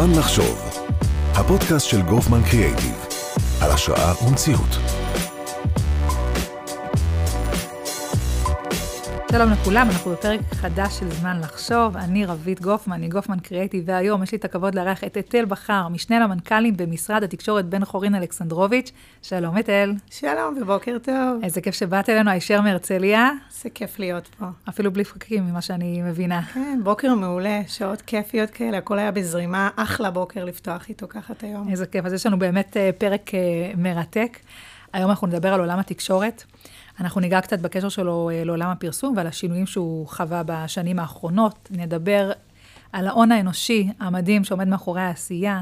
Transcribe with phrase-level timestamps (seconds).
[0.00, 0.80] זמן לחשוב,
[1.34, 3.06] הפודקאסט של גופמן קריאייטיב,
[3.60, 4.99] על השראה ומציאות.
[9.32, 11.96] שלום לכולם, אנחנו בפרק חדש של זמן לחשוב.
[11.96, 16.20] אני רבית גופמן, מגופמן קריאיטיב, והיום יש לי את הכבוד לארח את אתל בכר, משנה
[16.20, 18.92] למנכ"לים במשרד התקשורת בן חורין אלכסנדרוביץ'.
[19.22, 19.92] שלום אתל.
[20.10, 21.40] שלום ובוקר טוב.
[21.42, 23.30] איזה כיף שבאת אלינו, הישר מהרצליה.
[23.56, 24.46] איזה כיף להיות פה.
[24.68, 26.42] אפילו בלי פקקים, ממה שאני מבינה.
[26.42, 31.42] כן, בוקר מעולה, שעות כיפיות כאלה, הכל היה בזרימה, אחלה בוקר לפתוח איתו ככה את
[31.42, 31.68] היום.
[31.68, 33.38] איזה כיף, אז יש לנו באמת אה, פרק אה,
[33.76, 34.38] מרתק.
[34.92, 36.44] היום אנחנו נדבר על עולם התקשורת.
[37.00, 41.68] אנחנו ניגע קצת בקשר שלו אה, לעולם הפרסום ועל השינויים שהוא חווה בשנים האחרונות.
[41.70, 42.32] נדבר
[42.92, 45.60] על ההון האנושי המדהים שעומד מאחורי העשייה,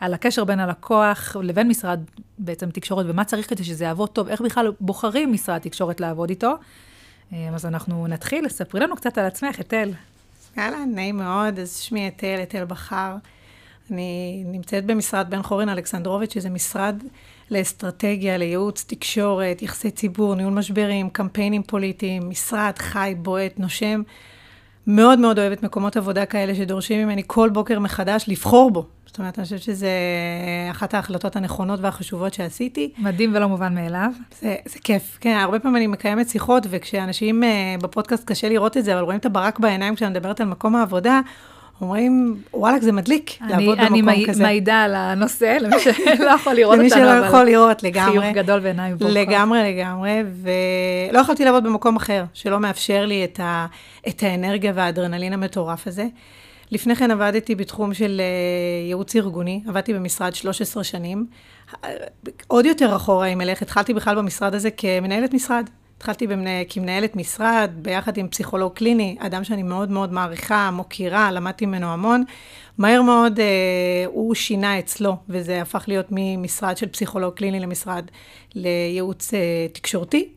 [0.00, 2.00] על הקשר בין הלקוח לבין משרד
[2.38, 6.54] בעצם תקשורת, ומה צריך כדי שזה יעבוד טוב, איך בכלל בוחרים משרד תקשורת לעבוד איתו.
[7.32, 9.90] אה, אז אנחנו נתחיל, ספרי לנו קצת על עצמך, אתל.
[10.56, 13.16] יאללה, נעים מאוד, אז שמי אתל, אתל בכר.
[13.90, 17.02] אני נמצאת במשרד בן חורין אלכסנדרוביץ', שזה משרד
[17.52, 24.02] לאסטרטגיה, לייעוץ, תקשורת, יחסי ציבור, ניהול משברים, קמפיינים פוליטיים, משרד חי, בועט, נושם.
[24.86, 28.86] מאוד מאוד אוהבת מקומות עבודה כאלה שדורשים ממני כל בוקר מחדש לבחור בו.
[29.06, 29.90] זאת אומרת, אני חושבת שזה
[30.70, 32.92] אחת ההחלטות הנכונות והחשובות שעשיתי.
[32.98, 34.10] מדהים ולא מובן מאליו.
[34.40, 38.84] זה, זה כיף, כן, הרבה פעמים אני מקיימת שיחות, וכשאנשים uh, בפודקאסט קשה לראות את
[38.84, 41.20] זה, אבל רואים את הברק בעיניים כשאני מדברת על מקום העבודה,
[41.82, 44.44] אומרים, וואלכ, זה מדליק אני, לעבוד אני במקום מי, כזה.
[44.44, 48.20] אני מעידה על הנושא, למי שלא יכול לראות למי אותנו, שלא יכול לראות, לגמרי.
[48.20, 49.16] חיוך גדול בעיניים בורחות.
[49.16, 53.66] לגמרי, לגמרי, ולא יכולתי לעבוד במקום אחר, שלא מאפשר לי את, ה,
[54.08, 56.06] את האנרגיה והאדרנלין המטורף הזה.
[56.70, 61.26] לפני כן עבדתי בתחום של אה, ייעוץ ארגוני, עבדתי במשרד 13 שנים.
[62.46, 65.70] עוד יותר אחורה, אם אלך, התחלתי בכלל במשרד הזה כמנהלת משרד.
[66.02, 71.66] התחלתי במנה, כמנהלת משרד, ביחד עם פסיכולוג קליני, אדם שאני מאוד מאוד מעריכה, מוקירה, למדתי
[71.66, 72.24] ממנו המון.
[72.78, 73.44] מהר מאוד אה,
[74.06, 78.04] הוא שינה אצלו, וזה הפך להיות ממשרד של פסיכולוג קליני למשרד
[78.54, 80.28] לייעוץ אה, תקשורתי.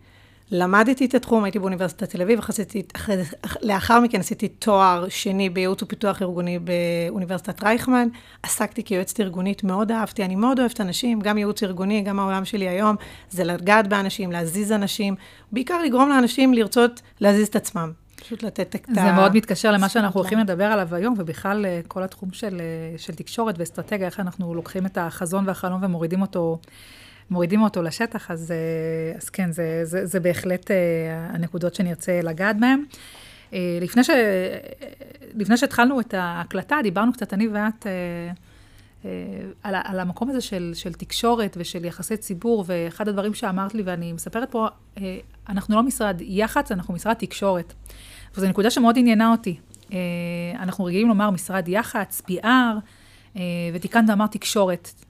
[0.52, 3.18] למדתי את התחום, הייתי באוניברסיטת תל אביב, אחרי, אחרי,
[3.62, 8.08] לאחר מכן עשיתי תואר שני בייעוץ ופיתוח ארגוני באוניברסיטת רייכמן,
[8.44, 12.70] עסקתי כיועצת ארגונית, מאוד אהבתי, אני מאוד אוהבת אנשים, גם ייעוץ ארגוני, גם העולם שלי
[12.70, 12.96] היום,
[13.30, 15.16] זה לגעת באנשים, להזיז אנשים,
[15.52, 17.92] בעיקר לגרום לאנשים לרצות להזיז את עצמם.
[18.16, 18.94] פשוט לתת את ה...
[18.94, 22.98] זה מאוד מתקשר למה שאנחנו הולכים לדבר עליו היום, ובכלל אה, כל התחום של, אה,
[22.98, 26.60] של תקשורת ואסטרטגיה, איך אנחנו לוקחים את החזון והחלום ומורידים אותו.
[27.30, 30.76] מורידים אותו לשטח, אז, אה, אז כן, זה, זה, זה בהחלט אה,
[31.30, 32.84] הנקודות שנרצה לגעת בהן.
[33.54, 34.10] אה, לפני, ש,
[35.34, 37.86] לפני שהתחלנו את ההקלטה, דיברנו קצת, אני ואת,
[39.64, 44.14] על, על המקום הזה של, של תקשורת ושל יחסי ציבור, ואחד הדברים שאמרת לי, ואני
[44.14, 44.68] מספרת פה,
[45.50, 47.74] אנחנו לא משרד יח"צ, אנחנו משרד תקשורת.
[48.36, 49.58] וזו נקודה שמאוד עניינה אותי.
[50.60, 53.38] אנחנו רגילים לומר משרד יח"צ, PR,
[53.74, 55.05] ותיקנת ואמרת תקשורת.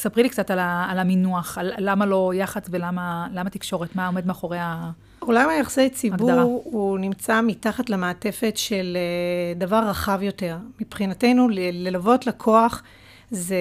[0.00, 4.26] ספרי לי קצת על, ה, על המינוח, על למה לא יח"צ ולמה תקשורת, מה עומד
[4.26, 4.90] מאחורי ה...
[5.18, 6.42] עולם היחסי ציבור הגדרה.
[6.42, 10.56] הוא נמצא מתחת למעטפת של אה, דבר רחב יותר.
[10.80, 12.82] מבחינתנו, ללוות לקוח
[13.30, 13.56] זה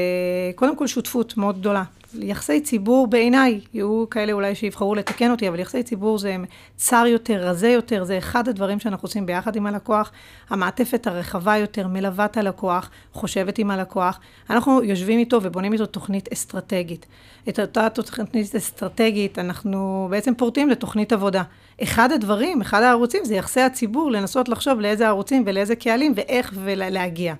[0.55, 1.83] קודם כל שותפות מאוד גדולה.
[2.13, 6.35] יחסי ציבור בעיניי, יהיו כאלה אולי שיבחרו לתקן אותי, אבל יחסי ציבור זה
[6.75, 10.11] צר יותר, רזה יותר, זה אחד הדברים שאנחנו עושים ביחד עם הלקוח.
[10.49, 14.19] המעטפת הרחבה יותר מלווה את הלקוח, חושבת עם הלקוח.
[14.49, 17.05] אנחנו יושבים איתו ובונים איתו תוכנית אסטרטגית.
[17.49, 21.43] את אותה תוכנית אסטרטגית אנחנו בעצם פורטים לתוכנית עבודה.
[21.83, 27.33] אחד הדברים, אחד הערוצים זה יחסי הציבור, לנסות לחשוב לאיזה ערוצים ולאיזה קהלים ואיך ולהגיע.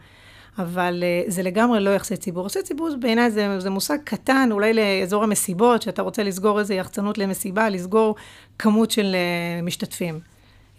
[0.59, 2.45] אבל uh, זה לגמרי לא יחסי ציבור.
[2.45, 7.17] יחסי ציבור בעיניי זה, זה מושג קטן, אולי לאזור המסיבות, שאתה רוצה לסגור איזה יחצנות
[7.17, 8.15] למסיבה, לסגור
[8.59, 10.19] כמות של uh, משתתפים.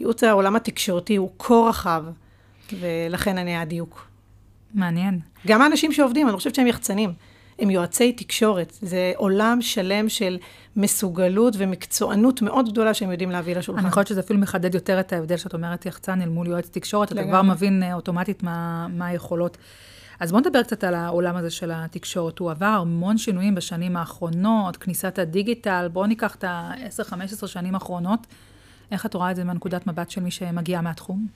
[0.01, 2.05] ייעוץ העולם התקשורתי הוא כה רחב,
[2.73, 4.07] ולכן אני הדיוק.
[4.75, 5.21] מעניין.
[5.47, 7.13] גם האנשים שעובדים, אני חושבת שהם יחצנים.
[7.61, 8.79] הם יועצי תקשורת.
[8.83, 10.39] זה עולם שלם של
[10.77, 13.81] מסוגלות ומקצוענות מאוד גדולה שהם יודעים להביא לשולחן.
[13.83, 17.13] אני חושבת שזה אפילו מחדד יותר את ההבדל שאת אומרת יחצן אל מול יועץ תקשורת,
[17.13, 19.57] אתה כבר מבין אה, אוטומטית מה, מה היכולות.
[20.21, 22.39] אז בואו נדבר קצת על העולם הזה של התקשורת.
[22.39, 28.27] הוא עבר המון שינויים בשנים האחרונות, כניסת הדיגיטל, בואו ניקח את ה-10-15 שנים האחרונות.
[28.91, 31.27] איך את רואה את זה מנקודת מבט של מי שמגיע מהתחום?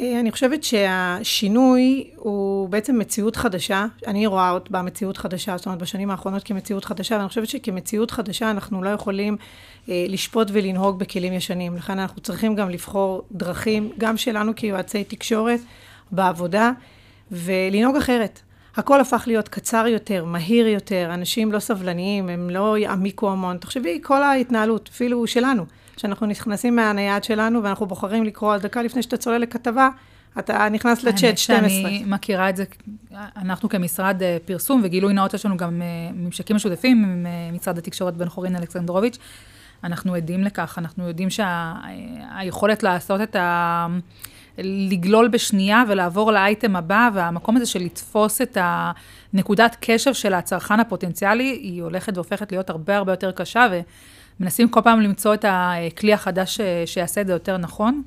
[0.00, 3.86] אה, אני חושבת שהשינוי הוא בעצם מציאות חדשה.
[4.06, 8.50] אני רואה עוד במציאות חדשה, זאת אומרת בשנים האחרונות כמציאות חדשה, ואני חושבת שכמציאות חדשה
[8.50, 9.36] אנחנו לא יכולים
[9.88, 11.76] אה, לשפוט ולנהוג בכלים ישנים.
[11.76, 15.60] לכן אנחנו צריכים גם לבחור דרכים, גם שלנו כיועצי תקשורת,
[16.10, 16.72] בעבודה,
[17.32, 18.40] ולנהוג אחרת.
[18.76, 23.56] הכל הפך להיות קצר יותר, מהיר יותר, אנשים לא סבלניים, הם לא יעמיקו המון.
[23.56, 25.64] תחשבי, כל ההתנהלות, אפילו שלנו.
[25.98, 29.88] שאנחנו נכנסים מהנייד שלנו ואנחנו בוחרים לקרוא על דקה לפני שאתה צולל לכתבה,
[30.38, 31.88] אתה נכנס לצ'אט 12.
[31.88, 32.64] אני מכירה את זה,
[33.36, 37.78] אנחנו כמשרד אה, פרסום וגילוי נאות, יש לנו גם אה, ממשקים משותפים עם אה, משרד
[37.78, 39.18] התקשורת בן חורין אלכסנדרוביץ'.
[39.84, 42.88] אנחנו עדים לכך, אנחנו יודעים שהיכולת שה...
[42.88, 43.86] לעשות את ה...
[44.62, 51.44] לגלול בשנייה ולעבור לאייטם הבא, והמקום הזה של לתפוס את הנקודת קשב של הצרכן הפוטנציאלי,
[51.62, 53.66] היא הולכת והופכת להיות הרבה הרבה יותר קשה,
[54.40, 58.02] ומנסים כל פעם למצוא את הכלי החדש שיעשה את זה יותר נכון.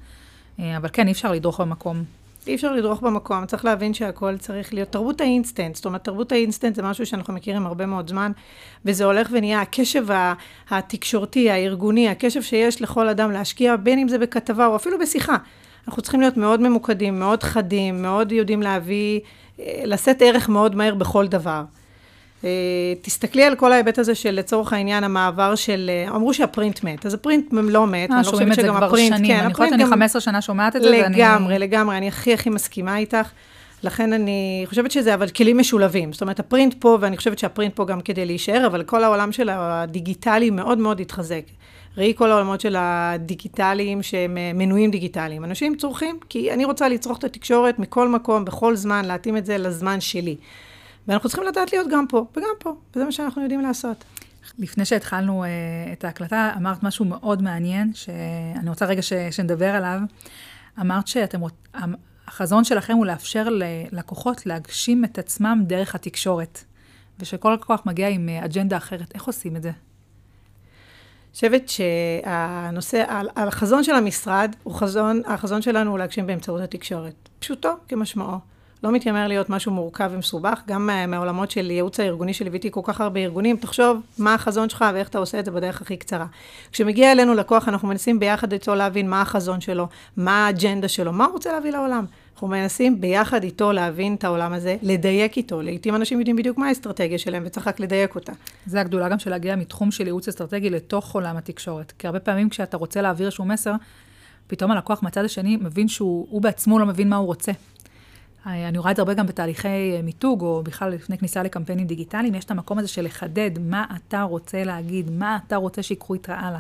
[0.60, 2.04] אבל כן, אי אפשר לדרוך במקום.
[2.48, 5.76] אי אפשר לדרוך במקום, צריך להבין שהכל צריך להיות תרבות האינסטנט.
[5.76, 8.32] זאת אומרת, תרבות האינסטנט זה משהו שאנחנו מכירים הרבה מאוד זמן,
[8.86, 10.06] וזה הולך ונהיה הקשב
[10.70, 15.36] התקשורתי, הארגוני, הקשב שיש לכל אדם להשקיע, בין אם זה בכתבה או אפילו בשיחה.
[15.88, 19.20] אנחנו צריכים להיות מאוד ממוקדים, מאוד חדים, מאוד יודעים להביא,
[19.60, 21.64] אה, לשאת ערך מאוד מהר בכל דבר.
[22.44, 22.50] אה,
[23.02, 27.14] תסתכלי על כל ההיבט הזה של לצורך העניין המעבר של, אה, אמרו שהפרינט מת, אז
[27.14, 29.32] הפרינט לא מת, אני לא חושבת שגם הפרינט, שנים.
[29.32, 31.60] כן, אני חושבת שאני 15 שנה שומעת את זה, לגמרי, ואני...
[31.60, 33.30] לגמרי, אני הכי הכי מסכימה איתך.
[33.84, 36.14] לכן אני חושבת שזה אבל כלים משולבים.
[36.14, 39.50] זאת אומרת, הפרינט פה, ואני חושבת שהפרינט פה גם כדי להישאר, אבל כל העולם של
[39.52, 41.44] הדיגיטלי מאוד מאוד התחזק.
[41.98, 45.44] ראי כל העולמות של הדיגיטליים שהם אה, מנויים דיגיטליים.
[45.44, 49.58] אנשים צורכים, כי אני רוצה לצרוך את התקשורת מכל מקום, בכל זמן, להתאים את זה
[49.58, 50.36] לזמן שלי.
[51.08, 54.04] ואנחנו צריכים לדעת להיות גם פה וגם פה, וזה מה שאנחנו יודעים לעשות.
[54.60, 55.48] לפני שהתחלנו uh,
[55.94, 60.00] את ההקלטה, אמרת משהו מאוד מעניין, שאני רוצה רגע ש, שנדבר עליו.
[60.82, 61.42] אמרת שאתם,
[62.28, 66.64] החזון שלכם הוא לאפשר ללקוחות להגשים את עצמם דרך התקשורת,
[67.20, 69.12] ושכל לקוח מגיע עם אה, אג'נדה אחרת.
[69.16, 69.70] איך עושים את זה?
[69.70, 73.04] אני חושבת שהנושא,
[73.36, 77.30] החזון של המשרד, הוא חזון, החזון שלנו הוא להגשים באמצעות התקשורת.
[77.40, 78.51] פשוטו כמשמעו.
[78.84, 83.20] לא מתיימר להיות משהו מורכב ומסובך, גם מהעולמות של ייעוץ הארגוני שליוויתי כל כך הרבה
[83.20, 86.26] ארגונים, תחשוב מה החזון שלך ואיך אתה עושה את זה בדרך הכי קצרה.
[86.72, 89.88] כשמגיע אלינו לקוח, אנחנו מנסים ביחד איתו להבין מה החזון שלו,
[90.18, 92.06] מה האג'נדה שלו, מה הוא רוצה להביא לעולם.
[92.34, 95.62] אנחנו מנסים ביחד איתו להבין את העולם הזה, לדייק איתו.
[95.62, 98.32] לעתים אנשים יודעים בדיוק מה האסטרטגיה שלהם וצריך רק לדייק אותה.
[98.66, 101.94] זה הגדולה גם של להגיע מתחום של ייעוץ אסטרטגי לתוך עולם התקשורת.
[102.00, 103.74] כי הרבה פעמים כשאתה רוצה להעביר איזשהו מסר,
[104.48, 107.52] פתאום הלקוח מהצד השני מבין שהוא בעצמו לא מבין מה הוא רוצה.
[108.46, 112.36] אני רואה את זה הרבה גם בתהליכי אה, מיתוג, או בכלל לפני כניסה לקמפיינים דיגיטליים,
[112.36, 116.30] יש את המקום הזה של לחדד מה אתה רוצה להגיד, מה אתה רוצה שיקחו איתך
[116.30, 116.60] הלאה.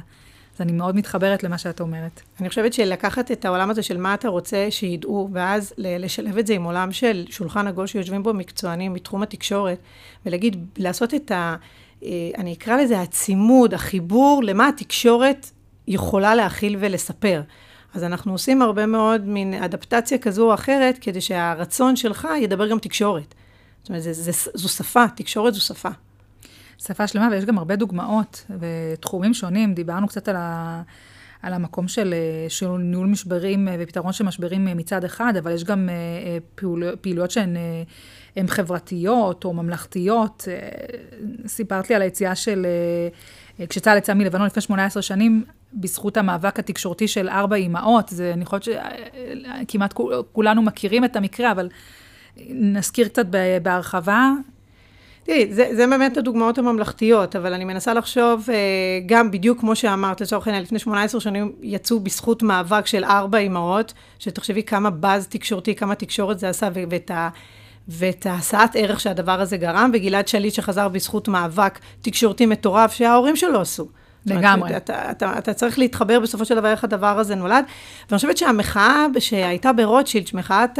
[0.55, 2.21] אז אני מאוד מתחברת למה שאת אומרת.
[2.39, 6.53] אני חושבת שלקחת את העולם הזה של מה אתה רוצה שידעו, ואז לשלב את זה
[6.53, 9.77] עם עולם של שולחן עגול שיושבים בו מקצוענים מתחום התקשורת,
[10.25, 11.55] ולהגיד, לעשות את ה...
[12.03, 15.51] אה, אני אקרא לזה הצימוד, החיבור למה התקשורת
[15.87, 17.41] יכולה להכיל ולספר.
[17.93, 22.79] אז אנחנו עושים הרבה מאוד מין אדפטציה כזו או אחרת, כדי שהרצון שלך ידבר גם
[22.79, 23.35] תקשורת.
[23.81, 25.89] זאת אומרת, זה, זה, זו שפה, תקשורת זו שפה.
[26.77, 29.73] שפה שלמה, ויש גם הרבה דוגמאות ותחומים שונים.
[29.73, 30.81] דיברנו קצת על, ה,
[31.41, 32.13] על המקום של,
[32.49, 35.89] של ניהול משברים ופתרון של משברים מצד אחד, אבל יש גם
[36.55, 37.55] פעול, פעילויות שהן
[38.35, 40.47] הן חברתיות או ממלכתיות.
[41.47, 42.65] סיפרת לי על היציאה של,
[43.69, 48.63] כשצה"ל יצא מלבנון לפני 18 שנים, בזכות המאבק התקשורתי של ארבע אימהות, זה, אני חושבת
[48.63, 49.93] שכמעט
[50.31, 51.69] כולנו מכירים את המקרה, אבל
[52.49, 53.25] נזכיר קצת
[53.63, 54.31] בהרחבה.
[55.23, 58.55] תראי, זה, זה באמת הדוגמאות הממלכתיות, אבל אני מנסה לחשוב, אה,
[59.05, 63.93] גם בדיוק כמו שאמרת, לצורך העניין, לפני 18 שנים יצאו בזכות מאבק של ארבע אימהות,
[64.19, 67.29] שתחשבי כמה באז תקשורתי, כמה תקשורת זה עשה, ואת ה...
[67.87, 73.61] ואת ההשאת ערך שהדבר הזה גרם, וגלעד שליט שחזר בזכות מאבק תקשורתי מטורף שההורים שלו
[73.61, 73.87] עשו.
[74.25, 74.77] לגמרי.
[74.77, 77.65] אתה, אתה, אתה צריך להתחבר בסופו של דבר איך הדבר הזה נולד.
[78.09, 80.79] ואני חושבת שהמחאה שהייתה ברוטשילד, מחאת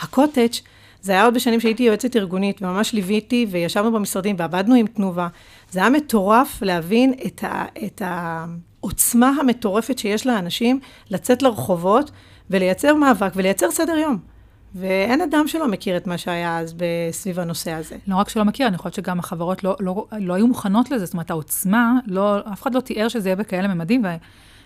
[0.00, 0.52] הקוטג',
[1.00, 5.28] זה היה עוד בשנים שהייתי יועצת ארגונית, וממש ליוויתי, וישבנו במשרדים, ועבדנו עם תנובה.
[5.70, 10.80] זה היה מטורף להבין את, ה, את העוצמה המטורפת שיש לאנשים
[11.10, 12.10] לצאת לרחובות,
[12.50, 14.35] ולייצר מאבק, ולייצר סדר יום.
[14.74, 16.74] ואין אדם שלא מכיר את מה שהיה אז
[17.10, 17.96] סביב הנושא הזה.
[18.06, 21.14] לא רק שלא מכיר, אני חושבת שגם החברות לא, לא, לא היו מוכנות לזה, זאת
[21.14, 24.04] אומרת, העוצמה, לא, אף אחד לא תיאר שזה יהיה בכאלה ממדים,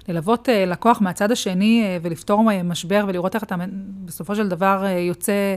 [0.08, 3.54] וללוות uh, לקוח מהצד השני uh, ולפתור משבר ולראות איך אתה
[4.04, 5.54] בסופו של דבר uh, יוצא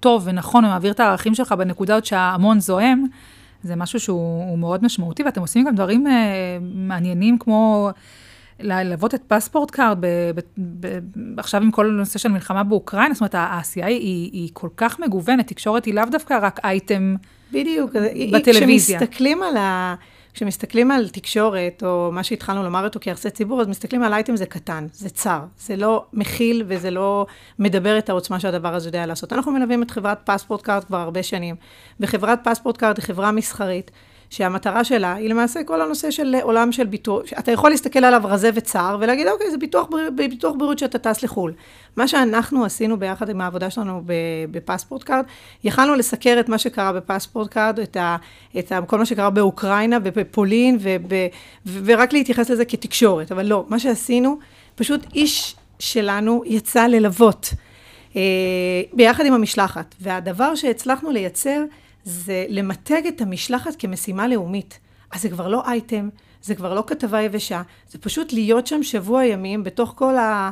[0.00, 3.04] טוב ונכון ומעביר את הערכים שלך בנקודות שההמון זועם,
[3.62, 6.06] זה משהו שהוא מאוד משמעותי, ואתם עושים גם דברים
[6.60, 7.90] מעניינים כמו...
[8.60, 10.40] ללוות את פספורט קארד, ב, ב,
[10.80, 10.98] ב,
[11.38, 15.46] עכשיו עם כל הנושא של מלחמה באוקראינה, זאת אומרת, העשייה היא, היא כל כך מגוונת,
[15.46, 17.14] תקשורת היא לאו דווקא רק אייטם
[17.52, 17.90] בדיוק,
[18.32, 18.98] בטלוויזיה.
[18.98, 19.94] כשמסתכלים על, ה,
[20.34, 24.46] כשמסתכלים על תקשורת, או מה שהתחלנו לומר אותו כיחסי ציבור, אז מסתכלים על אייטם זה
[24.46, 27.26] קטן, זה צר, זה לא מכיל וזה לא
[27.58, 29.32] מדבר את העוצמה שהדבר הזה יודע לעשות.
[29.32, 31.56] אנחנו מלווים את חברת פספורט קארד כבר הרבה שנים,
[32.00, 33.90] וחברת פספורט קארד היא חברה מסחרית.
[34.34, 38.50] שהמטרה שלה היא למעשה כל הנושא של עולם של ביטוח, אתה יכול להסתכל עליו רזה
[38.54, 41.52] וצר ולהגיד, אוקיי, זה ביטוח, ביטוח בריאות שאתה טס לחו"ל.
[41.96, 44.02] מה שאנחנו עשינו ביחד עם העבודה שלנו
[44.50, 45.24] בפספורט קארד,
[45.64, 48.16] יכלנו לסקר את מה שקרה בפספורט קארד, את, ה,
[48.58, 51.12] את ה, כל מה שקרה באוקראינה ובפולין, וב,
[51.84, 54.38] ורק להתייחס לזה כתקשורת, אבל לא, מה שעשינו,
[54.74, 57.54] פשוט איש שלנו יצא ללוות.
[58.16, 58.22] אה,
[58.92, 59.94] ביחד עם המשלחת.
[60.00, 61.64] והדבר שהצלחנו לייצר
[62.04, 64.78] זה למתג את המשלחת כמשימה לאומית.
[65.10, 66.08] אז זה כבר לא אייטם,
[66.42, 70.50] זה כבר לא כתבה יבשה, זה פשוט להיות שם שבוע ימים בתוך כל, ה...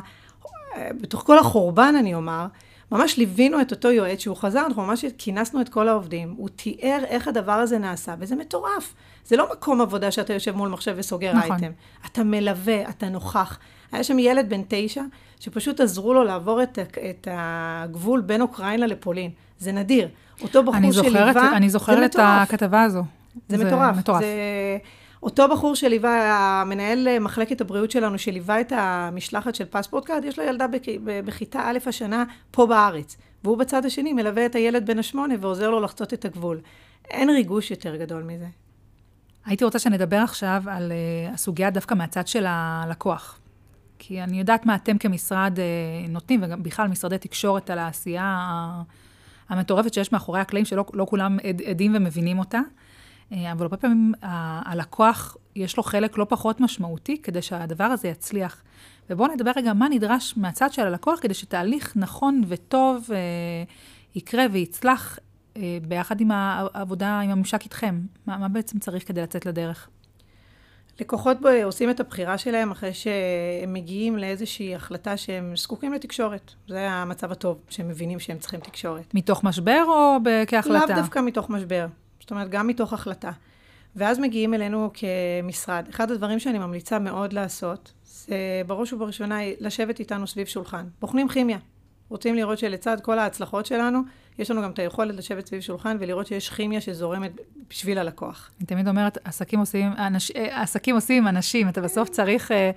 [1.01, 2.45] בתוך כל החורבן, אני אומר.
[2.91, 6.99] ממש ליווינו את אותו יועץ שהוא חזר, אנחנו ממש כינסנו את כל העובדים, הוא תיאר
[7.07, 8.93] איך הדבר הזה נעשה, וזה מטורף.
[9.25, 11.51] זה לא מקום עבודה שאתה יושב מול מחשב וסוגר נכון.
[11.51, 11.71] אייטם.
[12.05, 13.59] אתה מלווה, אתה נוכח.
[13.91, 15.01] היה שם ילד בן תשע,
[15.39, 16.79] שפשוט עזרו לו לעבור את,
[17.09, 19.31] את הגבול בין אוקראינה לפולין.
[19.63, 20.07] זה נדיר.
[20.41, 21.57] אותו בחור שליווה...
[21.57, 23.03] אני זוכרת את הכתבה הזו.
[23.49, 23.97] זה, זה מטורף.
[23.97, 24.21] מטורף.
[24.21, 24.27] זה...
[25.23, 30.45] אותו בחור שליווה, המנהל מחלקת הבריאות שלנו, שליווה את המשלחת של פספורט קארד, יש לו
[30.45, 30.65] ילדה
[31.25, 33.17] בכיתה א' השנה פה בארץ.
[33.43, 36.59] והוא בצד השני מלווה את הילד בן השמונה ועוזר לו לחצות את הגבול.
[37.09, 38.47] אין ריגוש יותר גדול מזה.
[39.45, 43.39] הייתי רוצה שנדבר עכשיו על uh, הסוגיה דווקא מהצד של הלקוח.
[43.99, 48.69] כי אני יודעת מה אתם כמשרד uh, נותנים, וגם בכלל משרדי תקשורת על העשייה
[49.53, 52.59] המטורפת שיש מאחורי הקלעים, שלא לא כולם עד, עדים ומבינים אותה.
[53.31, 58.63] אה, אבל הרבה פעמים הלקוח, יש לו חלק לא פחות משמעותי כדי שהדבר הזה יצליח.
[59.09, 63.17] ובואו נדבר רגע מה נדרש מהצד של הלקוח כדי שתהליך נכון וטוב אה,
[64.15, 65.19] יקרה ויצלח
[65.57, 68.01] אה, ביחד עם העבודה, עם הממשק איתכם.
[68.27, 69.89] מה, מה בעצם צריך כדי לצאת לדרך?
[70.99, 76.51] לקוחות עושים את הבחירה שלהם אחרי שהם מגיעים לאיזושהי החלטה שהם זקוקים לתקשורת.
[76.67, 79.13] זה המצב הטוב, שהם מבינים שהם צריכים תקשורת.
[79.13, 80.85] מתוך משבר או כהחלטה?
[80.85, 81.87] לאו דווקא מתוך משבר.
[82.19, 83.31] זאת אומרת, גם מתוך החלטה.
[83.95, 85.85] ואז מגיעים אלינו כמשרד.
[85.89, 88.35] אחד הדברים שאני ממליצה מאוד לעשות, זה
[88.67, 90.85] בראש ובראשונה לשבת איתנו סביב שולחן.
[91.01, 91.57] בוחנים כימיה.
[92.09, 94.01] רוצים לראות שלצד כל ההצלחות שלנו,
[94.39, 97.31] יש לנו גם את היכולת לשבת סביב שולחן ולראות שיש כימיה שזורמת
[97.69, 98.51] בשביל הלקוח.
[98.59, 102.51] אני תמיד אומרת, עסקים עושים, אנש, עסקים עושים אנשים, אתה בסוף צריך...
[102.51, 102.71] אה,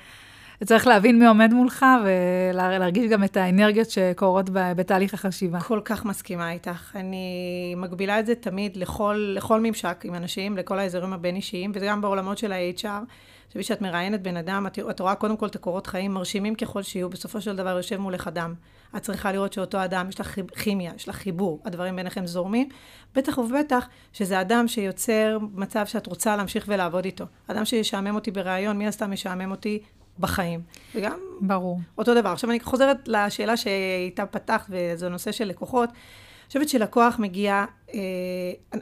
[0.65, 5.61] צריך להבין מי עומד מולך ולהרגיש גם את האנרגיות שקורות בתהליך החשיבה.
[5.61, 6.93] כל כך מסכימה איתך.
[6.95, 12.39] אני מגבילה את זה תמיד לכל, לכל ממשק עם אנשים, לכל האזורים הבין-אישיים, וגם בעולמות
[12.39, 12.87] של ה-HR.
[12.87, 16.55] אני חושבת שאת מראיינת בן אדם, את, את רואה קודם כל את הקורות חיים, מרשימים
[16.55, 18.55] ככל שיהיו, בסופו של דבר יושב מולך אדם.
[18.97, 22.69] את צריכה לראות שאותו אדם, יש לך כימיה, יש לך חיבור, הדברים ביניכם זורמים.
[23.15, 27.25] בטח ובטח שזה אדם שיוצר מצב שאת רוצה להמשיך ולעבוד איתו.
[27.47, 29.83] אדם שישעמם אותי בריאיון, מן הסתם ישעמם אותי
[30.19, 30.61] בחיים.
[30.95, 31.19] וגם...
[31.41, 31.81] ברור.
[31.99, 32.29] אותו דבר.
[32.29, 35.89] עכשיו אני חוזרת לשאלה שאיתה פתחת, וזה נושא של לקוחות.
[35.89, 37.65] אני חושבת שלקוח מגיע,
[37.95, 38.01] אה,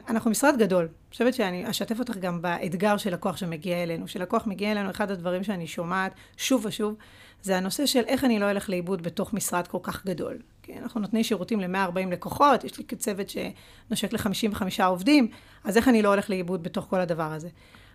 [0.09, 0.83] אנחנו משרד גדול.
[0.83, 4.05] אני חושבת שאני אשתף אותך גם באתגר של לקוח שמגיע אלינו.
[4.05, 6.95] כשלקוח מגיע אלינו, אחד הדברים שאני שומעת שוב ושוב,
[7.41, 10.37] זה הנושא של איך אני לא אלך לאיבוד בתוך משרד כל כך גדול.
[10.63, 15.27] כי אנחנו נותנים שירותים ל-140 לקוחות, יש לי צוות שנושק ל-55 עובדים,
[15.63, 17.49] אז איך אני לא הולך לאיבוד בתוך כל הדבר הזה?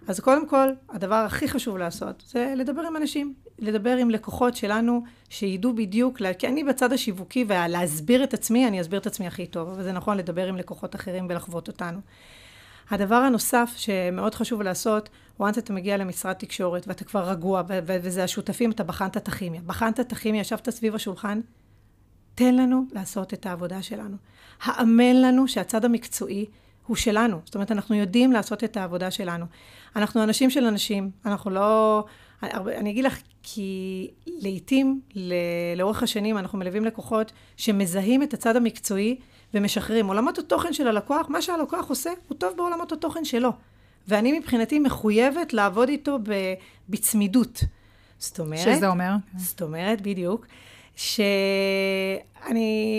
[0.08, 5.02] אז קודם כל, הדבר הכי חשוב לעשות זה לדבר עם אנשים, לדבר עם לקוחות שלנו,
[5.28, 9.68] שידעו בדיוק, כי אני בצד השיווקי ולהסביר את עצמי, אני אסביר את עצמי הכי טוב,
[9.68, 11.98] אבל זה נכון לדבר עם לקוחות אחרים ולחוות אותנו.
[12.90, 15.08] הדבר הנוסף שמאוד חשוב לעשות,
[15.40, 19.60] once אתה מגיע למשרד תקשורת ואתה כבר רגוע, וזה השותפים, אתה בחנת את הכימיה.
[19.66, 21.40] בחנת את הכימיה, ישבת סביב השולחן,
[22.34, 24.16] תן לנו לעשות את העבודה שלנו.
[24.62, 26.46] האמן לנו שהצד המקצועי
[26.86, 27.40] הוא שלנו.
[27.44, 29.44] זאת אומרת, אנחנו יודעים לעשות את העבודה שלנו.
[29.96, 32.04] אנחנו אנשים של אנשים, אנחנו לא...
[32.42, 35.00] אני אגיד לך, כי לעתים,
[35.76, 39.16] לאורך השנים, אנחנו מלווים לקוחות שמזהים את הצד המקצועי
[39.54, 40.06] ומשחררים.
[40.06, 43.50] עולמות התוכן של הלקוח, מה שהלקוח עושה, הוא טוב בעולמות התוכן שלו.
[44.08, 46.18] ואני מבחינתי מחויבת לעבוד איתו
[46.88, 47.64] בצמידות.
[48.18, 48.58] זאת אומרת...
[48.58, 49.10] שזה אומר?
[49.36, 50.46] זאת אומרת, בדיוק.
[50.96, 51.34] שאני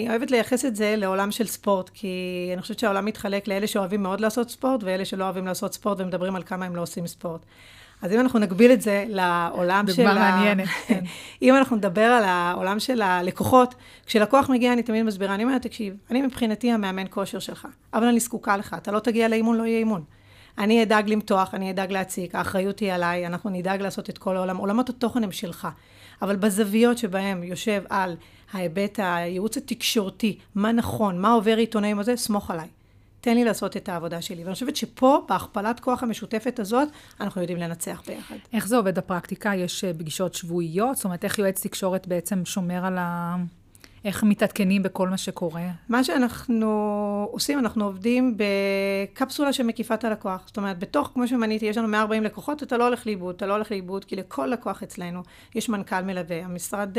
[0.10, 4.20] אוהבת לייחס את זה לעולם של ספורט, כי אני חושבת שהעולם מתחלק לאלה שאוהבים מאוד
[4.22, 7.42] לעשות ספורט, ואלה שלא אוהבים לעשות ספורט ומדברים על כמה הם לא עושים ספורט.
[8.02, 10.14] אז אם אנחנו נגביל את זה לעולם של ה...
[10.14, 11.04] דוגמה מעניינת, כן.
[11.42, 15.94] אם אנחנו נדבר על העולם של הלקוחות, כשלקוח מגיע, אני תמיד מסבירה, אני אומרת, תקשיב,
[16.12, 19.80] אני מבחינתי המאמן כושר שלך, אבל אני זקוקה לך, אתה לא תגיע לאימון, לא יהיה
[19.80, 20.04] אימון.
[20.58, 24.58] אני אדאג למתוח, אני אדאג להציג, האחריות היא עליי, אנחנו נדאג לעשות את כל העולם.
[24.58, 25.68] עולמות התוכן הם שלך.
[26.22, 28.16] אבל בזוויות שבהם יושב על
[28.54, 32.68] ההיבט הייעוץ התקשורתי, מה נכון, מה עובר עיתונאים הזה, סמוך עליי.
[33.22, 34.44] תן לי לעשות את העבודה שלי.
[34.44, 36.88] ואני חושבת שפה, בהכפלת כוח המשותפת הזאת,
[37.20, 38.36] אנחנו יודעים לנצח ביחד.
[38.54, 39.56] איך זה עובד בפרקטיקה?
[39.56, 40.96] יש אה, פגישות שבועיות?
[40.96, 42.98] זאת אומרת, איך יועץ תקשורת בעצם שומר על
[44.06, 45.68] איך מתעדכנים בכל מה שקורה?
[45.90, 46.68] מה שאנחנו
[47.32, 50.44] עושים, אנחנו עובדים בקפסולה שמקיפה את הלקוח.
[50.46, 53.54] זאת אומרת, בתוך, כמו שמניתי, יש לנו 140 לקוחות, אתה לא הולך לאיבוד, אתה לא
[53.54, 55.22] הולך לאיבוד, כי לכל לקוח אצלנו
[55.56, 56.46] יש מנכ"ל מלווה.
[56.46, 56.98] המשרד...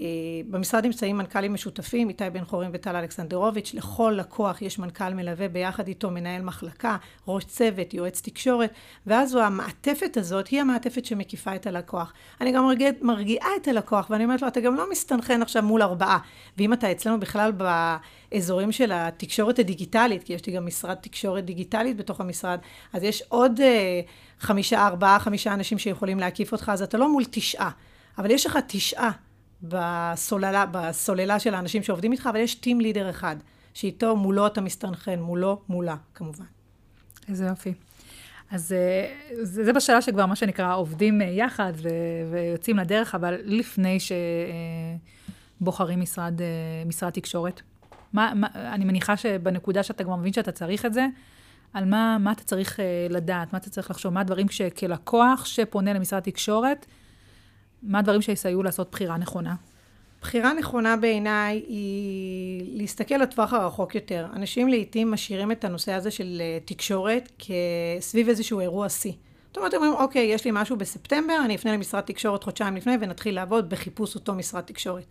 [0.00, 0.06] אה,
[0.50, 5.88] במשרד נמצאים מנכ"לים משותפים, איתי בן חורין וטל אלכסנדרוביץ', לכל לקוח יש מנכ"ל מלווה ביחד
[5.88, 6.96] איתו מנהל מחלקה,
[7.28, 8.70] ראש צוות, יועץ תקשורת,
[9.06, 12.12] ואז המעטפת הזאת היא המעטפת שמקיפה את הלקוח.
[12.40, 15.82] אני גם מרגיע, מרגיעה את הלקוח, ואני אומרת לו, אתה גם לא מסתנכרן עכשיו מול
[15.82, 16.18] ארבעה.
[16.58, 17.52] ואם אתה אצלנו בכלל
[18.32, 22.58] באזורים של התקשורת הדיגיטלית, כי יש לי גם משרד תקשורת דיגיטלית בתוך המשרד,
[22.92, 24.00] אז יש עוד אה,
[24.40, 27.70] חמישה, ארבעה, חמישה אנשים שיכולים להקיף אותך, אז אתה לא מול תשעה.
[28.18, 29.10] אבל יש לך תשעה
[29.62, 33.36] בסוללה, בסוללה של האנשים שעובדים איתך, אבל יש טים לידר אחד,
[33.74, 36.44] שאיתו מולו אתה מסתנכרן, מולו, מולה, כמובן.
[37.28, 37.74] איזה יופי.
[38.50, 41.88] אז אה, זה, זה בשאלה שכבר, מה שנקרא, עובדים אה, יחד ו,
[42.30, 43.98] ויוצאים לדרך, אבל לפני
[45.60, 46.46] שבוחרים משרד, אה,
[46.86, 47.62] משרד תקשורת,
[48.12, 51.06] מה, מה, אני מניחה שבנקודה שאתה כבר מבין שאתה צריך את זה,
[51.72, 56.20] על מה, מה אתה צריך לדעת, מה אתה צריך לחשוב, מה הדברים שכלקוח שפונה למשרד
[56.20, 56.86] תקשורת,
[57.82, 59.54] מה הדברים שיסייעו לעשות בחירה נכונה?
[60.22, 64.26] בחירה נכונה בעיניי היא להסתכל לטווח הרחוק יותר.
[64.32, 69.12] אנשים לעיתים משאירים את הנושא הזה של אה, תקשורת כסביב איזשהו אירוע שיא.
[69.46, 73.34] זאת אומרת, אומרים, אוקיי, יש לי משהו בספטמבר, אני אפנה למשרד תקשורת חודשיים לפני ונתחיל
[73.34, 75.04] לעבוד בחיפוש אותו משרד תקשורת.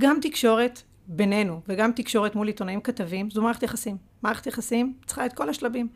[0.00, 3.96] גם תקשורת בינינו וגם תקשורת מול עיתונאים כתבים, זו מערכת יחסים.
[4.22, 5.88] מערכת יחסים צריכה את כל השלבים.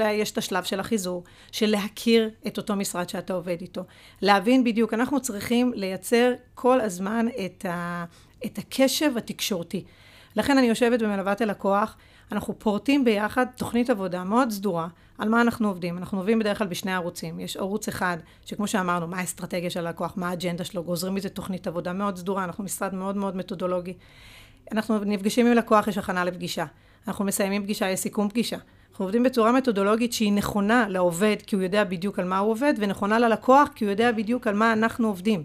[0.00, 3.82] יש את השלב של החיזור, של להכיר את אותו משרד שאתה עובד איתו.
[4.22, 8.04] להבין בדיוק, אנחנו צריכים לייצר כל הזמן את, ה,
[8.46, 9.84] את הקשב התקשורתי.
[10.36, 11.96] לכן אני יושבת ומלווה את הלקוח,
[12.32, 14.88] אנחנו פורטים ביחד תוכנית עבודה מאוד סדורה
[15.18, 15.98] על מה אנחנו עובדים.
[15.98, 17.40] אנחנו עובדים בדרך כלל בשני ערוצים.
[17.40, 21.66] יש ערוץ אחד, שכמו שאמרנו, מה האסטרטגיה של הלקוח, מה האג'נדה שלו, גוזרים מזה תוכנית
[21.66, 23.94] עבודה מאוד סדורה, אנחנו משרד מאוד מאוד מתודולוגי.
[24.72, 26.64] אנחנו נפגשים עם לקוח, יש הכנה לפגישה.
[27.08, 28.58] אנחנו מסיימים פגישה, יש סיכום פגישה.
[29.00, 32.74] אנחנו עובדים בצורה מתודולוגית שהיא נכונה לעובד, כי הוא יודע בדיוק על מה הוא עובד,
[32.78, 35.42] ונכונה ללקוח, כי הוא יודע בדיוק על מה אנחנו עובדים.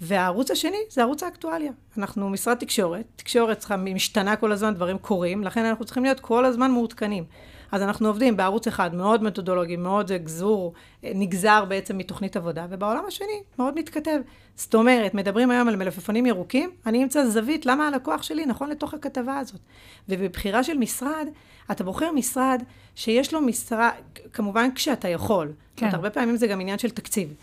[0.00, 1.72] והערוץ השני זה ערוץ האקטואליה.
[1.98, 6.44] אנחנו משרד תקשורת, תקשורת צריכה, משתנה כל הזמן, דברים קורים, לכן אנחנו צריכים להיות כל
[6.44, 7.24] הזמן מעודכנים.
[7.72, 13.42] אז אנחנו עובדים בערוץ אחד מאוד מתודולוגי, מאוד גזור, נגזר בעצם מתוכנית עבודה, ובעולם השני
[13.58, 14.20] מאוד מתכתב.
[14.56, 18.94] זאת אומרת, מדברים היום על מלפפונים ירוקים, אני אמצא זווית למה הלקוח שלי נכון לתוך
[18.94, 19.60] הכתבה הזאת.
[20.08, 21.28] ובבחירה של משרד,
[21.70, 22.62] אתה בוחר משרד
[22.94, 23.90] שיש לו משרה,
[24.32, 25.52] כמובן כשאתה יכול.
[25.76, 25.86] כן.
[25.86, 27.34] זאת הרבה פעמים זה גם עניין של תקציב.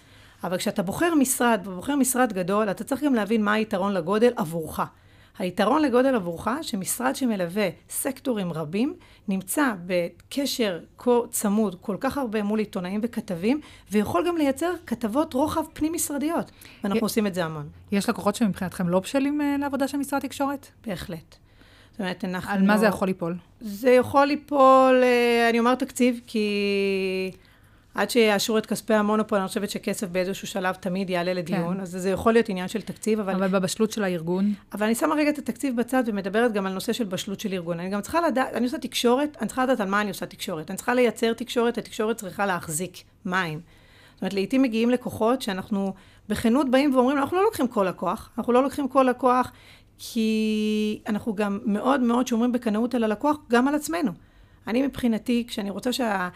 [0.44, 4.82] אבל כשאתה בוחר משרד, ובוחר משרד גדול, אתה צריך גם להבין מה היתרון לגודל עבורך.
[5.40, 8.94] היתרון לגודל עבורך, שמשרד שמלווה סקטורים רבים,
[9.28, 15.64] נמצא בקשר כה צמוד כל כך הרבה מול עיתונאים וכתבים, ויכול גם לייצר כתבות רוחב
[15.74, 16.52] פנים-משרדיות.
[16.84, 17.70] ואנחנו עושים את זה המון.
[17.92, 20.68] יש לקוחות שמבחינתכם לא בשלים uh, לעבודה של משרד תקשורת?
[20.88, 21.36] בהחלט.
[21.92, 22.54] זאת אומרת, אנחנו...
[22.54, 23.38] על מה זה יכול ליפול?
[23.62, 27.32] זה יכול ליפול, uh, אני אומר תקציב, כי...
[27.96, 31.82] עד שיאשרו את כספי המונופול, אני חושבת שכסף באיזשהו שלב תמיד יעלה לדיון, כן.
[31.82, 33.34] אז זה יכול להיות עניין של תקציב, אבל...
[33.34, 34.54] אבל בבשלות של הארגון?
[34.74, 37.80] אבל אני שמה רגע את התקציב בצד ומדברת גם על נושא של בשלות של ארגון.
[37.80, 40.70] אני גם צריכה לדעת, אני עושה תקשורת, אני צריכה לדעת על מה אני עושה תקשורת.
[40.70, 43.60] אני צריכה לייצר תקשורת, התקשורת צריכה להחזיק מים.
[44.14, 45.94] זאת אומרת, לעיתים מגיעים לקוחות שאנחנו
[46.30, 49.52] בכנות באים ואומרים, אנחנו לא לוקחים כל לקוח, אנחנו לא לוקחים כל לקוח,
[49.98, 54.12] כי אנחנו גם מאוד מאוד שומרים בקנאות על הלקוח, גם על עצמנו.
[54.68, 56.30] אני מבחינתי, כשאני רוצה שה...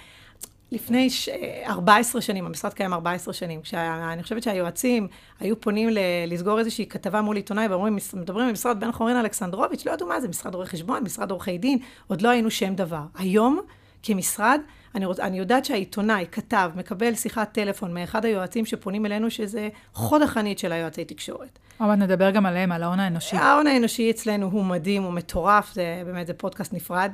[0.71, 1.29] לפני ש...
[1.65, 5.08] 14 שנים, המשרד קיים 14 שנים, כשאני חושבת שהיועצים
[5.39, 5.97] היו פונים ל...
[6.27, 10.21] לסגור איזושהי כתבה מול עיתונאי ואומרים, מדברים עם משרד בן חורין אלכסנדרוביץ', לא ידעו מה
[10.21, 13.01] זה, משרד רואי חשבון, משרד עורכי דין, עוד לא היינו שם דבר.
[13.17, 13.60] היום,
[14.03, 14.62] כמשרד,
[14.95, 15.19] אני, רוצ...
[15.19, 20.71] אני יודעת שהעיתונאי, כתב, מקבל שיחת טלפון מאחד היועצים שפונים אלינו, שזה חוד החנית של
[20.71, 21.60] היועצי תקשורת.
[21.79, 23.36] אבל נדבר גם עליהם, על ההון האנושי.
[23.36, 27.13] ההון האנושי אצלנו הוא מדהים, הוא מטורף, זה באמת, זה פודקאסט נפרד.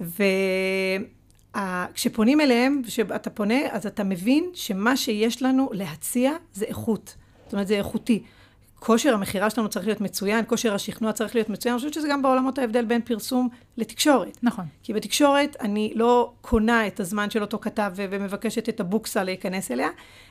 [0.00, 0.22] ו...
[1.94, 7.14] כשפונים אליהם, כשאתה פונה, אז אתה מבין שמה שיש לנו להציע זה איכות.
[7.44, 8.22] זאת אומרת, זה איכותי.
[8.80, 11.72] כושר המכירה שלנו צריך להיות מצוין, כושר השכנוע צריך להיות מצוין.
[11.72, 14.38] אני חושבת שזה גם בעולמות ההבדל בין פרסום לתקשורת.
[14.42, 14.64] נכון.
[14.82, 19.88] כי בתקשורת אני לא קונה את הזמן של אותו כתב ומבקשת את הבוקסה להיכנס אליה,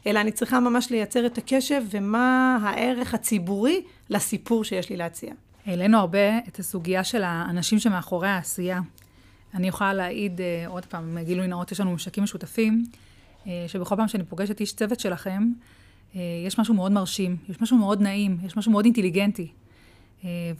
[0.08, 5.34] אלא אני צריכה ממש לייצר את הקשב ומה הערך הציבורי לסיפור שיש לי להציע.
[5.66, 8.80] העלינו הרבה את הסוגיה של האנשים שמאחורי העשייה.
[9.54, 12.84] אני יכולה להעיד, אה, עוד פעם, גילוי נאות, יש לנו ממשקים משותפים,
[13.48, 15.52] אה, שבכל פעם שאני פוגשת איש צוות שלכם,
[16.16, 19.48] אה, יש משהו מאוד מרשים, יש משהו מאוד נעים, יש משהו מאוד אינטליגנטי.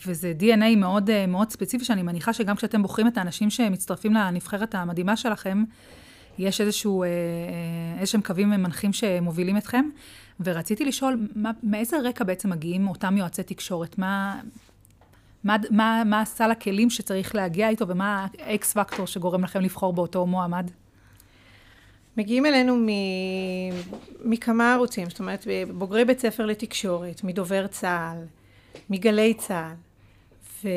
[0.06, 5.18] וזה DNA מאוד, מאוד ספציפי, שאני מניחה שגם כשאתם בוחרים את האנשים שמצטרפים לנבחרת המדהימה
[5.18, 5.64] שלכם,
[6.38, 7.04] יש איזשהו,
[8.00, 9.90] איזשהם קווים מנחים שמובילים אתכם.
[10.40, 13.98] ורציתי לשאול, מה, מאיזה רקע בעצם מגיעים אותם יועצי תקשורת?
[13.98, 14.42] מה,
[15.44, 19.94] מה, מה, מה סל הכלים שצריך להגיע איתו, ומה ה X factor שגורם לכם לבחור
[19.94, 20.72] באותו מועמד?
[22.18, 22.88] מגיעים אלינו מ...
[24.26, 28.26] מכמה ערוצים, זאת אומרת, בוגרי בית ספר לתקשורת, מדובר צה"ל,
[28.90, 29.74] מגלי צה"ל,
[30.64, 30.70] ו...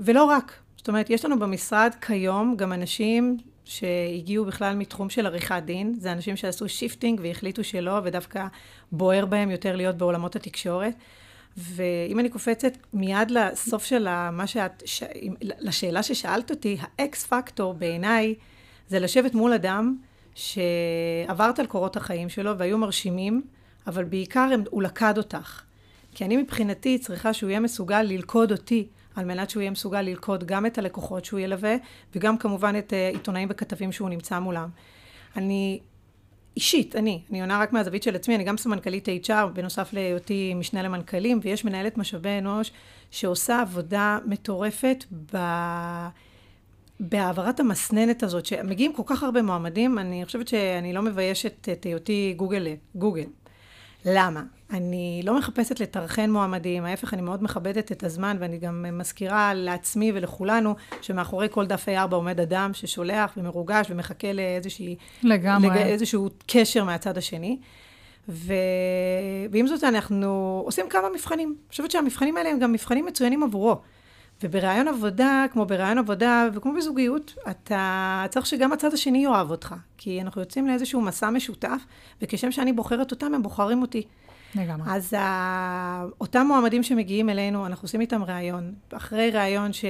[0.00, 0.52] ולא רק.
[0.76, 6.12] זאת אומרת, יש לנו במשרד כיום גם אנשים שהגיעו בכלל מתחום של עריכת דין, זה
[6.12, 8.46] אנשים שעשו shifting והחליטו שלא, ודווקא
[8.92, 10.94] בוער בהם יותר להיות בעולמות התקשורת.
[11.58, 15.02] ואם אני קופצת מיד לסוף של מה שאת, ש...
[15.40, 18.34] לשאלה ששאלת אותי, האקס פקטור בעיניי
[18.88, 19.96] זה לשבת מול אדם
[20.34, 23.42] שעברת על קורות החיים שלו והיו מרשימים,
[23.86, 25.62] אבל בעיקר הם, הוא לקד אותך.
[26.14, 30.44] כי אני מבחינתי צריכה שהוא יהיה מסוגל ללכוד אותי, על מנת שהוא יהיה מסוגל ללכוד
[30.44, 31.76] גם את הלקוחות שהוא ילווה,
[32.14, 34.68] וגם כמובן את אה, עיתונאים וכתבים שהוא נמצא מולם.
[35.36, 35.80] אני
[36.58, 40.82] אישית, אני, אני עונה רק מהזווית של עצמי, אני גם סמנכ"לית HR, בנוסף להיותי משנה
[40.82, 42.72] למנכ"לים, ויש מנהלת משאבי אנוש
[43.10, 45.38] שעושה עבודה מטורפת ב...
[47.00, 52.34] בהעברת המסננת הזאת, שמגיעים כל כך הרבה מועמדים, אני חושבת שאני לא מביישת את היותי
[52.36, 53.26] גוגל, גוגל.
[54.04, 54.42] למה?
[54.70, 60.12] אני לא מחפשת לטרחן מועמדים, ההפך, אני מאוד מכבדת את הזמן, ואני גם מזכירה לעצמי
[60.14, 64.96] ולכולנו, שמאחורי כל דף A4 עומד אדם ששולח ומרוגש ומחכה לאיזושהי...
[65.22, 65.68] לגמרי.
[65.68, 67.58] לאיזשהו קשר מהצד השני.
[68.28, 68.52] ו...
[69.50, 71.48] ועם זאת, אנחנו עושים כמה מבחנים.
[71.48, 73.76] אני חושבת שהמבחנים האלה הם גם מבחנים מצוינים עבורו.
[74.42, 79.74] ובראיון עבודה, כמו בראיון עבודה וכמו בזוגיות, אתה צריך שגם הצד השני יאהב אותך.
[79.96, 81.82] כי אנחנו יוצאים לאיזשהו מסע משותף,
[82.22, 84.02] וכשם שאני בוחרת אותם, הם בוחרים אותי.
[84.54, 84.92] לגמרי.
[84.92, 86.04] אז ה...
[86.20, 88.74] אותם מועמדים שמגיעים אלינו, אנחנו עושים איתם ראיון.
[88.92, 89.84] אחרי ראיון ש...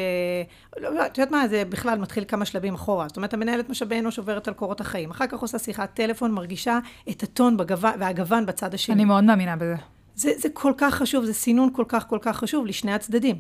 [0.81, 3.09] לא, לא, את יודעת מה, זה בכלל מתחיל כמה שלבים אחורה.
[3.09, 5.11] זאת אומרת, המנהלת משאבי אנוש עוברת על קורות החיים.
[5.11, 6.79] אחר כך עושה שיחת טלפון, מרגישה
[7.11, 7.75] את הטון בגו...
[7.79, 8.95] והגוון בצד השני.
[8.95, 9.77] אני מאוד מאמינה בזה.
[10.15, 13.37] זה, זה כל כך חשוב, זה סינון כל כך כל כך חשוב לשני הצדדים.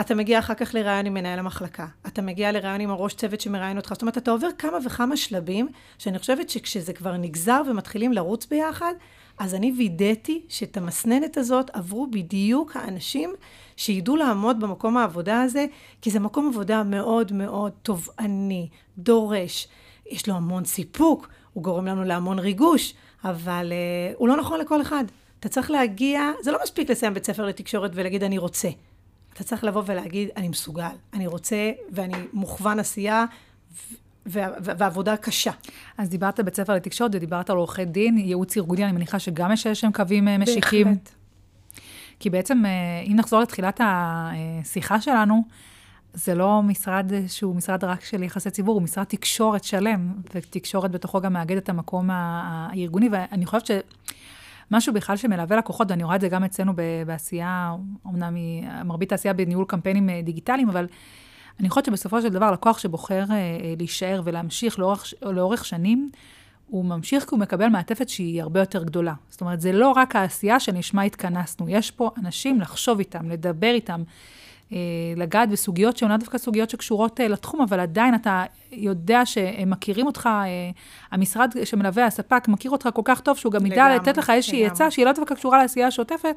[0.00, 3.76] אתה מגיע אחר כך לראיון עם מנהל המחלקה, אתה מגיע לראיון עם הראש צוות שמראיין
[3.76, 8.46] אותך, זאת אומרת, אתה עובר כמה וכמה שלבים, שאני חושבת שכשזה כבר נגזר ומתחילים לרוץ
[8.46, 8.92] ביחד,
[9.38, 13.30] אז אני וידאתי שאת המסננת הזאת עברו בדיוק האנשים
[13.76, 15.66] שידעו לעמוד במקום העבודה הזה,
[16.02, 19.68] כי זה מקום עבודה מאוד מאוד תובעני, דורש,
[20.10, 24.82] יש לו המון סיפוק, הוא גורם לנו להמון ריגוש, אבל uh, הוא לא נכון לכל
[24.82, 25.04] אחד.
[25.40, 28.68] אתה צריך להגיע, זה לא מספיק לסיים בית ספר לתקשורת ולהגיד אני רוצה.
[29.34, 33.24] אתה צריך לבוא ולהגיד, אני מסוגל, אני רוצה ואני מוכוון עשייה
[34.26, 35.50] ועבודה קשה.
[35.98, 39.66] אז דיברת בית ספר לתקשורת ודיברת על עורכי דין, ייעוץ ארגוני, אני מניחה שגם יש
[39.66, 40.86] איזשהם קווים אה, משיקים.
[40.86, 41.10] בהחלט.
[42.20, 42.70] כי בעצם, אה,
[43.06, 45.42] אם נחזור לתחילת השיחה שלנו,
[46.14, 51.20] זה לא משרד שהוא משרד רק של יחסי ציבור, הוא משרד תקשורת שלם, ותקשורת בתוכו
[51.20, 53.70] גם מאגד את המקום הארגוני, ואני חושבת ש...
[54.72, 56.72] משהו בכלל שמלווה לקוחות, ואני רואה את זה גם אצלנו
[57.06, 57.74] בעשייה,
[58.06, 58.36] אמנם
[58.84, 60.86] מרבית העשייה בניהול קמפיינים אה, דיגיטליים, אבל
[61.60, 66.10] אני חושבת שבסופו של דבר, לקוח שבוחר אה, אה, להישאר ולהמשיך לאורך, לאורך שנים,
[66.66, 69.14] הוא ממשיך כי הוא מקבל מעטפת שהיא הרבה יותר גדולה.
[69.28, 74.02] זאת אומרת, זה לא רק העשייה שלשמה התכנסנו, יש פה אנשים לחשוב איתם, לדבר איתם,
[75.16, 80.06] לגעת בסוגיות שהן לא דווקא סוגיות שקשורות אה, לתחום, אבל עדיין אתה יודע שהם מכירים
[80.06, 80.70] אותך, אה,
[81.10, 84.90] המשרד שמלווה, הספק, מכיר אותך כל כך טוב, שהוא גם ידע לתת לך איזושהי עצה
[84.90, 86.36] שהיא לא דווקא קשורה לעשייה השוטפת,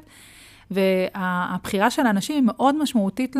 [0.70, 3.36] והבחירה של האנשים היא מאוד משמעותית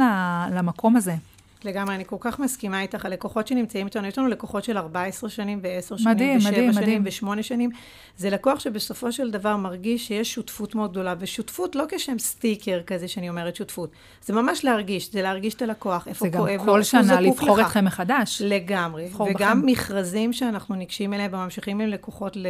[0.53, 1.15] למקום הזה.
[1.65, 3.05] לגמרי, אני כל כך מסכימה איתך.
[3.05, 7.05] הלקוחות שנמצאים איתנו, יש לנו לקוחות של 14 שנים ו-10 שנים, מדהים, ו-7 שנים מדהים.
[7.05, 7.71] ו-8 שנים.
[8.17, 13.09] זה לקוח שבסופו של דבר מרגיש שיש שותפות מאוד גדולה, ושותפות לא כשם סטיקר כזה
[13.09, 13.91] שאני אומרת שותפות.
[14.25, 16.71] זה ממש להרגיש, זה להרגיש את הלקוח, איפה כואב לו, איפה זקוק לך.
[16.71, 18.43] זה גם כל שנה לבחור אתכם מחדש.
[18.45, 19.09] לגמרי.
[19.29, 19.67] וגם בכם.
[19.67, 22.47] מכרזים שאנחנו ניגשים אליהם וממשיכים עם לקוחות ל...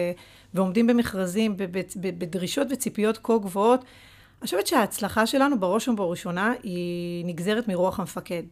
[0.54, 1.54] ועומדים במכרזים,
[1.96, 3.80] בדרישות וציפיות כה גבוהות.
[3.80, 8.42] אני חושבת שההצלחה שלנו בראש ובראשונה היא נגזרת מרוח המפקד.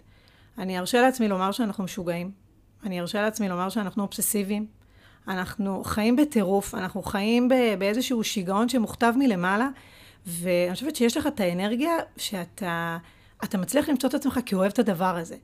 [0.58, 2.30] אני ארשה לעצמי לומר שאנחנו משוגעים.
[2.84, 4.66] אני ארשה לעצמי לומר שאנחנו אובססיביים.
[5.28, 9.68] אנחנו חיים בטירוף, אנחנו חיים באיזשהו שיגעון שמוכתב מלמעלה,
[10.26, 12.98] ואני חושבת שיש לך את האנרגיה שאתה
[13.44, 15.36] אתה מצליח למצוא את עצמך כאוהב את הדבר הזה.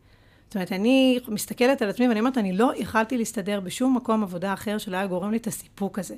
[0.46, 4.52] זאת אומרת, אני מסתכלת על עצמי ואני אומרת, אני לא יכלתי להסתדר בשום מקום עבודה
[4.52, 6.14] אחר שלא היה גורם לי את הסיפוק הזה.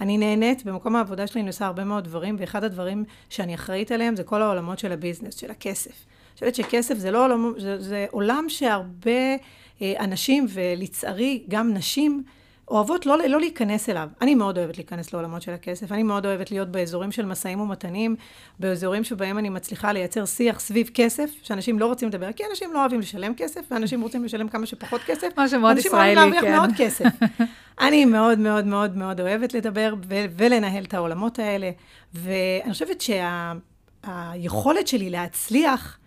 [0.00, 4.16] אני נהנית, במקום העבודה שלי אני עושה הרבה מאוד דברים, ואחד הדברים שאני אחראית עליהם
[4.16, 6.04] זה כל העולמות של הביזנס, של הכסף.
[6.34, 9.36] חושבת שכסף זה לא עולם, זה, זה עולם שהרבה
[9.82, 12.22] אה, אנשים, ולצערי גם נשים,
[12.68, 14.08] אוהבות לא, לא להיכנס אליו.
[14.20, 18.16] אני מאוד אוהבת להיכנס לעולמות של הכסף, אני מאוד אוהבת להיות באזורים של משאים ומתנים,
[18.58, 22.80] באזורים שבהם אני מצליחה לייצר שיח סביב כסף, שאנשים לא רוצים לדבר, כי אנשים לא
[22.80, 25.28] אוהבים לשלם כסף, ואנשים רוצים לשלם כמה שפחות כסף.
[25.36, 26.20] מה שמאוד ישראלי, כן.
[26.20, 27.04] אנשים אוהבים להרוויח מאוד כסף.
[27.86, 31.70] אני מאוד מאוד מאוד מאוד אוהבת לדבר ו- ולנהל את העולמות האלה,
[32.14, 35.98] ואני חושבת שהיכולת שה- שלי להצליח,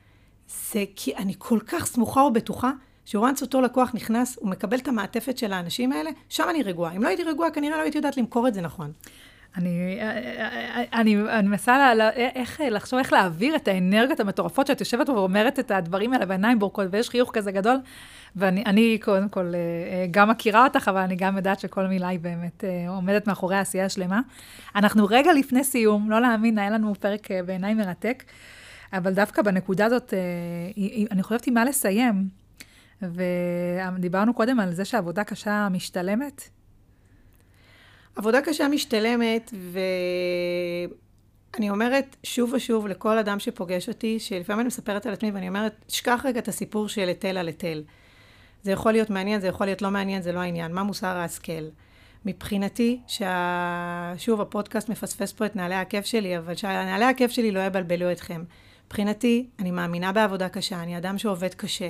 [0.47, 2.71] זה כי אני כל כך סמוכה ובטוחה,
[3.05, 6.91] שוואנס אותו לקוח נכנס, הוא מקבל את המעטפת של האנשים האלה, שם אני רגועה.
[6.91, 8.91] אם לא הייתי רגועה, כנראה לא הייתי יודעת למכור את זה נכון.
[9.57, 9.99] אני,
[10.93, 15.71] אני, אני מנסה לה, איך, לחשוב איך להעביר את האנרגיות המטורפות שאת יושבת ואומרת את
[15.71, 17.77] הדברים האלה בעיניים בורקות, ויש חיוך כזה גדול.
[18.35, 22.63] ואני קודם כל אה, גם מכירה אותך, אבל אני גם יודעת שכל מילה היא באמת
[22.63, 24.21] אה, עומדת מאחורי העשייה השלמה.
[24.75, 28.23] אנחנו רגע לפני סיום, לא להאמין, היה לנו פרק אה, בעיניי מרתק,
[28.97, 30.13] אבל דווקא בנקודה הזאת,
[31.11, 32.29] אני חושבת עם מה לסיים.
[33.01, 36.49] ודיברנו קודם על זה שעבודה קשה משתלמת.
[38.15, 39.53] עבודה קשה משתלמת,
[41.53, 45.85] ואני אומרת שוב ושוב לכל אדם שפוגש אותי, שלפעמים אני מספרת על עצמי ואני אומרת,
[45.87, 47.83] שכח רגע את הסיפור של היטל על היטל.
[48.63, 50.73] זה יכול להיות מעניין, זה יכול להיות לא מעניין, זה לא העניין.
[50.73, 51.67] מה מוסר ההשכל?
[52.25, 58.11] מבחינתי, ששוב, הפודקאסט מפספס פה את נעלי הכיף שלי, אבל שנעלי הכיף שלי לא יבלבלו
[58.11, 58.43] אתכם.
[58.85, 61.89] מבחינתי, אני מאמינה בעבודה קשה, אני אדם שעובד קשה.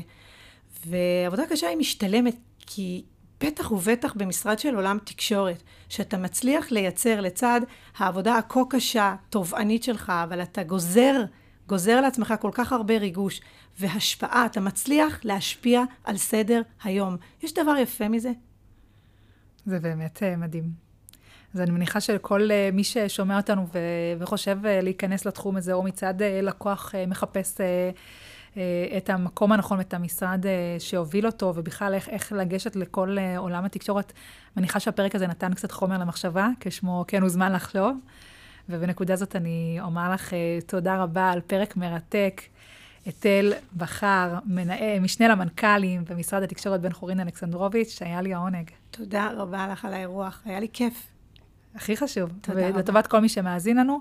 [0.86, 3.04] ועבודה קשה היא משתלמת, כי
[3.42, 7.62] בטח ובטח במשרד של עולם תקשורת, שאתה מצליח לייצר לצד
[7.98, 11.24] העבודה הכה קשה, תובענית שלך, אבל אתה גוזר,
[11.68, 13.42] גוזר לעצמך כל כך הרבה ריגוש
[13.80, 17.18] והשפעה, אתה מצליח להשפיע על סדר היום.
[17.44, 18.32] יש דבר יפה מזה?
[19.66, 20.85] זה באמת uh, מדהים.
[21.56, 23.68] אז אני מניחה שכל uh, מי ששומע אותנו
[24.20, 27.62] וחושב uh, להיכנס לתחום הזה, או מצד uh, לקוח מחפש...
[28.58, 33.38] אה, את המקום הנכון, את המשרד אה, שהוביל אותו, ובכלל איך, איך לגשת לכל אה,
[33.38, 34.14] עולם התקשורת.
[34.58, 37.98] מניחה שהפרק הזה נתן קצת חומר למחשבה, כשמו כן הוזמן לחשוב.
[38.70, 40.34] ובנקודה זאת אני אומר לך
[40.66, 42.42] תודה רבה על פרק מרתק.
[43.08, 48.72] אתל בכר, מנהל, משנה למנכ"לים במשרד התקשורת בן חורין אלכסנדרוביץ', היה לי העונג.
[48.92, 51.15] תודה רבה לך על האירוח, היה לי כיף.
[51.76, 52.30] הכי חשוב.
[52.42, 52.78] תודה רבה.
[52.78, 54.00] ולטובת כל מי שמאזין לנו.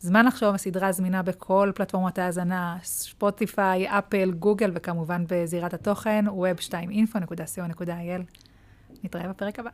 [0.00, 8.22] זמן לחשוב, הסדרה זמינה בכל פלטפורמות ההאזנה, ספוטיפיי, אפל, גוגל, וכמובן בזירת התוכן, web2info.co.il.
[9.04, 9.70] נתראה בפרק הבא.